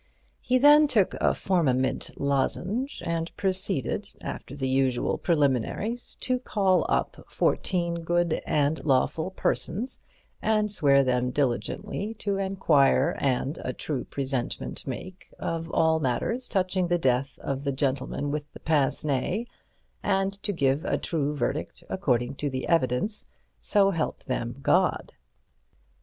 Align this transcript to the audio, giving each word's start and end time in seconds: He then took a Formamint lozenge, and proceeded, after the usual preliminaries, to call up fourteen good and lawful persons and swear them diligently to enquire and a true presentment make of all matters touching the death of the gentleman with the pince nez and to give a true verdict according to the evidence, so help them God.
He 0.41 0.57
then 0.57 0.87
took 0.87 1.13
a 1.21 1.35
Formamint 1.35 2.09
lozenge, 2.17 3.03
and 3.05 3.31
proceeded, 3.37 4.11
after 4.19 4.55
the 4.55 4.67
usual 4.67 5.19
preliminaries, 5.19 6.17
to 6.21 6.39
call 6.39 6.87
up 6.89 7.23
fourteen 7.27 8.01
good 8.01 8.41
and 8.47 8.83
lawful 8.83 9.29
persons 9.29 9.99
and 10.41 10.71
swear 10.71 11.03
them 11.03 11.29
diligently 11.29 12.15
to 12.15 12.37
enquire 12.37 13.15
and 13.19 13.59
a 13.63 13.73
true 13.73 14.03
presentment 14.03 14.87
make 14.87 15.31
of 15.37 15.69
all 15.69 15.99
matters 15.99 16.47
touching 16.47 16.87
the 16.87 16.97
death 16.97 17.37
of 17.37 17.63
the 17.63 17.71
gentleman 17.71 18.31
with 18.31 18.51
the 18.53 18.59
pince 18.59 19.05
nez 19.05 19.45
and 20.01 20.41
to 20.41 20.51
give 20.51 20.83
a 20.83 20.97
true 20.97 21.35
verdict 21.35 21.83
according 21.91 22.33
to 22.37 22.49
the 22.49 22.67
evidence, 22.67 23.29
so 23.59 23.91
help 23.91 24.23
them 24.23 24.55
God. 24.63 25.11